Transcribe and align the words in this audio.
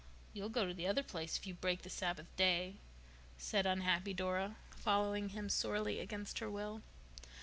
"You'll 0.33 0.49
go 0.49 0.65
to 0.65 0.73
the 0.73 0.87
other 0.87 1.03
place 1.03 1.37
if 1.37 1.45
you 1.45 1.53
break 1.53 1.83
the 1.83 1.89
Sabbath 1.91 2.25
day," 2.35 2.77
said 3.37 3.67
unhappy 3.67 4.15
Dora, 4.15 4.55
following 4.75 5.29
him 5.29 5.47
sorely 5.47 5.99
against 5.99 6.39
her 6.39 6.49
will. 6.49 6.81